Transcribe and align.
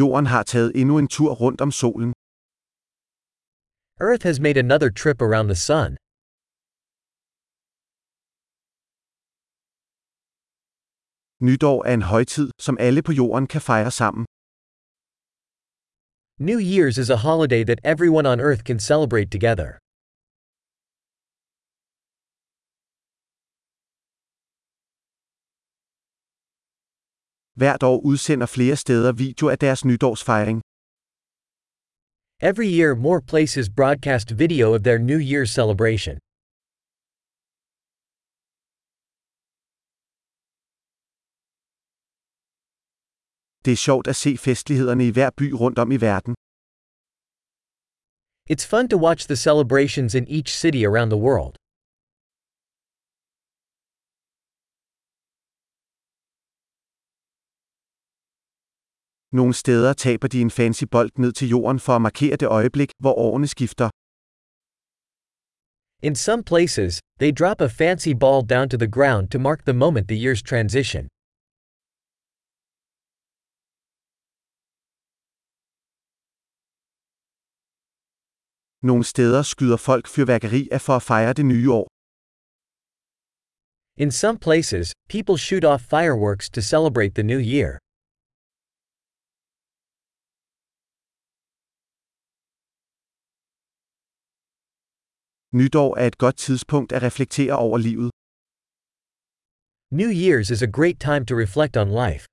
Jorden 0.00 0.26
har 0.26 0.42
taget 0.42 0.72
endnu 0.80 0.98
en 0.98 1.08
tur 1.08 1.32
rundt 1.42 1.60
om 1.60 1.70
solen. 1.70 2.10
Earth 4.08 4.24
has 4.28 4.40
made 4.40 4.56
another 4.56 4.90
trip 5.02 5.18
around 5.22 5.48
the 5.48 5.60
sun. 5.70 5.90
Nytår 11.40 11.78
er 11.88 11.94
en 11.94 12.02
højtid, 12.02 12.50
som 12.58 12.76
alle 12.80 13.02
på 13.02 13.12
jorden 13.12 13.46
kan 13.46 13.60
fejre 13.60 13.90
sammen. 13.90 14.24
New 16.48 16.60
Year's 16.74 16.98
is 16.98 17.10
a 17.10 17.16
holiday 17.28 17.62
that 17.64 17.80
everyone 17.84 18.26
on 18.32 18.40
Earth 18.40 18.62
can 18.64 18.78
celebrate 18.78 19.30
together. 19.36 19.81
Hvert 27.60 27.82
år 27.82 27.98
udsender 28.10 28.46
flere 28.46 28.76
steder 28.76 29.12
video 29.12 29.48
af 29.48 29.58
deres 29.58 29.84
nytårsfejring. 29.84 30.58
Every 32.50 32.68
year, 32.78 32.94
more 32.94 33.20
places 33.32 33.66
broadcast 33.80 34.26
video 34.38 34.66
of 34.74 34.80
their 34.86 34.98
New 34.98 35.20
Year's 35.32 35.52
celebration. 35.58 36.14
Det 43.64 43.72
er 43.72 43.80
sjovt 43.86 44.06
at 44.12 44.16
se 44.16 44.30
festlighederne 44.36 45.06
i 45.06 45.10
hver 45.10 45.30
by 45.40 45.46
rundt 45.62 45.78
om 45.78 45.92
i 45.92 45.98
verden. 46.08 46.34
It's 48.52 48.66
fun 48.72 48.88
to 48.88 48.96
watch 49.06 49.22
the 49.26 49.36
celebrations 49.48 50.14
in 50.14 50.24
each 50.28 50.50
city 50.62 50.82
around 50.90 51.10
the 51.10 51.22
world. 51.28 51.61
Nogle 59.32 59.54
steder 59.54 59.92
taber 59.92 60.28
de 60.28 60.40
en 60.40 60.50
fancy 60.50 60.84
bold 60.84 61.10
ned 61.18 61.32
til 61.32 61.48
jorden 61.48 61.80
for 61.80 61.92
at 61.96 62.02
markere 62.02 62.36
det 62.36 62.48
øjeblik, 62.48 62.90
hvor 63.02 63.14
årene 63.26 63.46
skifter. 63.46 63.88
In 66.08 66.14
some 66.14 66.42
places, 66.52 67.00
they 67.20 67.32
drop 67.40 67.60
a 67.60 67.70
fancy 67.80 68.12
ball 68.22 68.40
down 68.54 68.68
to 68.68 68.76
the 68.76 68.90
ground 68.96 69.24
to 69.30 69.38
mark 69.38 69.60
the 69.64 69.76
moment 69.84 70.08
the 70.08 70.18
years 70.24 70.42
transition. 70.42 71.04
Nogle 78.88 79.04
steder 79.04 79.42
skyder 79.42 79.76
folk 79.76 80.04
fyrværkeri 80.14 80.62
af 80.72 80.80
for 80.80 80.94
at 80.96 81.02
fejre 81.02 81.32
det 81.32 81.46
nye 81.46 81.68
år. 81.80 81.86
In 84.04 84.10
some 84.10 84.38
places, 84.46 84.86
people 85.08 85.38
shoot 85.46 85.64
off 85.64 85.82
fireworks 85.94 86.50
to 86.50 86.60
celebrate 86.60 87.12
the 87.14 87.26
new 87.32 87.40
year. 87.54 87.78
Nytår 95.60 95.90
er 96.00 96.06
et 96.06 96.18
godt 96.18 96.36
tidspunkt 96.36 96.92
at 96.92 97.02
reflektere 97.02 97.54
over 97.66 97.78
livet. 97.88 98.10
New 100.00 100.10
Year's 100.24 100.48
is 100.54 100.62
a 100.62 100.70
great 100.78 100.98
time 101.08 101.24
to 101.30 101.34
reflect 101.44 101.74
on 101.82 101.88
life. 102.02 102.24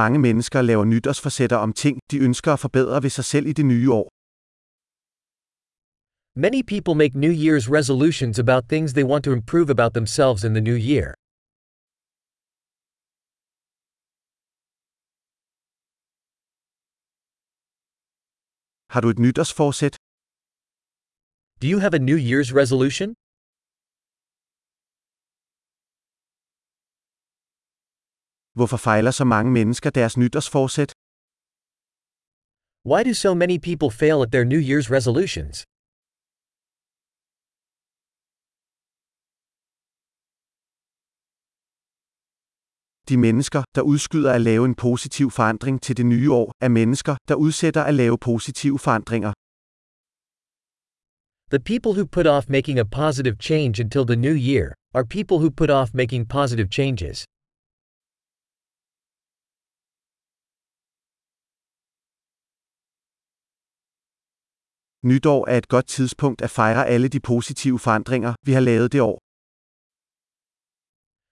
Mange 0.00 0.18
mennesker 0.26 0.60
laver 0.62 0.84
nytårsforsætter 0.84 1.56
om 1.56 1.72
ting, 1.72 1.94
de 2.10 2.18
ønsker 2.18 2.52
at 2.52 2.60
forbedre 2.60 3.02
ved 3.02 3.10
sig 3.10 3.24
selv 3.24 3.46
i 3.46 3.52
det 3.52 3.66
nye 3.66 3.90
år. 4.00 4.06
Many 6.46 6.62
people 6.72 6.94
make 7.02 7.14
New 7.24 7.34
Year's 7.44 7.66
resolutions 7.78 8.38
about 8.38 8.62
things 8.72 8.92
they 8.92 9.06
want 9.12 9.22
to 9.24 9.32
improve 9.38 9.68
about 9.70 9.92
themselves 9.98 10.40
in 10.46 10.52
the 10.54 10.64
new 10.70 10.78
year. 10.92 11.08
Har 18.94 19.00
du 19.04 19.08
et 19.14 19.20
nytårsforsæt? 19.26 19.94
Do 21.62 21.66
you 21.72 21.78
have 21.84 21.94
a 21.98 22.02
New 22.10 22.18
Year's 22.30 22.50
resolution? 22.60 23.08
Hvorfor 28.58 28.78
fejler 28.86 29.10
så 29.20 29.24
mange 29.34 29.50
mennesker 29.58 29.90
deres 29.90 30.14
nytårsforsæt? 30.22 30.90
Why 32.90 33.00
do 33.08 33.14
so 33.24 33.30
many 33.42 33.56
people 33.68 33.90
fail 34.00 34.18
at 34.24 34.30
their 34.34 34.46
New 34.52 34.62
Year's 34.70 34.88
resolutions? 34.96 35.56
De 43.08 43.16
mennesker, 43.16 43.62
der 43.74 43.82
udskyder 43.82 44.32
at 44.32 44.40
lave 44.40 44.64
en 44.64 44.74
positiv 44.74 45.30
forandring 45.30 45.82
til 45.82 45.96
det 45.96 46.06
nye 46.06 46.32
år, 46.32 46.52
er 46.60 46.68
mennesker, 46.68 47.16
der 47.28 47.34
udsætter 47.34 47.82
at 47.82 47.94
lave 47.94 48.18
positive 48.18 48.78
forandringer. 48.78 49.32
The 51.54 51.62
people 51.70 51.92
who 51.96 52.04
put 52.16 52.26
off 52.26 52.44
making 52.48 52.78
a 52.78 52.88
positive 53.02 53.36
change 53.48 53.74
until 53.84 54.04
the 54.10 54.16
new 54.26 54.36
year 54.50 54.66
are 54.94 55.04
people 55.16 55.36
who 55.42 55.50
put 55.60 55.70
off 55.70 55.90
making 55.94 56.22
positive 56.28 56.68
changes. 56.78 57.24
Nytår 65.10 65.48
er 65.48 65.58
et 65.58 65.68
godt 65.68 65.86
tidspunkt 65.86 66.42
at 66.42 66.50
fejre 66.50 66.86
alle 66.86 67.08
de 67.08 67.20
positive 67.20 67.78
forandringer, 67.78 68.34
vi 68.46 68.52
har 68.52 68.60
lavet 68.60 68.92
det 68.92 69.00
år. 69.00 69.23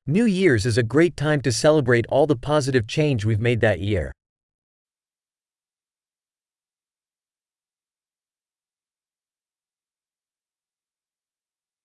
New 0.06 0.24
Year's 0.24 0.66
is 0.66 0.78
a 0.78 0.82
great 0.82 1.16
time 1.16 1.40
to 1.42 1.52
celebrate 1.52 2.06
all 2.08 2.26
the 2.26 2.34
positive 2.34 2.88
change 2.88 3.24
we've 3.24 3.40
made 3.40 3.60
that 3.60 3.78
year. 3.80 4.10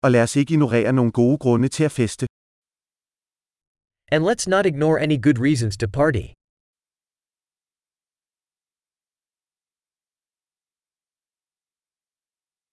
Og 0.04 0.12
lad 0.12 0.24
os 0.24 0.36
ikke 0.36 0.54
ignorere 0.54 0.94
nogle 0.94 1.12
gode 1.12 1.38
grunde 1.38 1.68
til 1.68 1.84
at 1.84 1.92
feste. 1.92 2.28
And 4.12 4.24
let's 4.26 4.48
not 4.48 4.66
ignore 4.66 5.00
any 5.00 5.18
good 5.18 5.38
reasons 5.40 5.78
to 5.78 5.88
party. 5.88 6.34